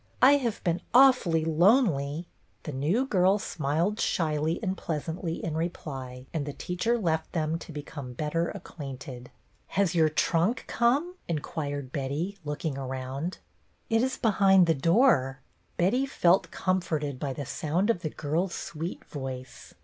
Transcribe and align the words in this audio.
"I 0.23 0.37
have 0.37 0.63
been 0.63 0.81
awfully 0.95 1.45
lonely." 1.45 2.25
The 2.63 2.71
new 2.71 3.05
girl 3.05 3.37
smiled 3.37 3.99
shyly 3.99 4.59
and 4.63 4.75
pleasantly 4.75 5.35
in 5.45 5.55
reply, 5.55 6.25
and 6.33 6.43
the 6.47 6.53
teacher 6.53 6.97
left 6.97 7.31
them 7.33 7.59
to 7.59 7.71
become 7.71 8.13
better 8.13 8.49
acquainted. 8.49 9.29
A 9.29 9.29
ROOMMATE 9.29 9.29
79" 9.29 9.33
Has 9.77 9.93
your 9.93 10.09
trunk 10.09 10.63
come?" 10.65 11.13
inquired 11.27 11.91
Betty, 11.91 12.35
looking 12.43 12.79
around." 12.79 13.37
It 13.91 14.01
is 14.01 14.17
behind 14.17 14.65
the 14.65 14.73
door." 14.73 15.41
Betty 15.77 16.07
felt 16.07 16.49
com 16.49 16.81
forted 16.81 17.19
by 17.19 17.31
the 17.33 17.45
sound 17.45 17.91
of 17.91 18.01
the 18.01 18.09
girl's 18.09 18.55
sweet 18.55 19.05
voice. 19.05 19.75